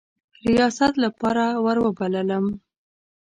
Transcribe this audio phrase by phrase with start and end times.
[0.49, 2.45] ریاست لپاره وروبللم.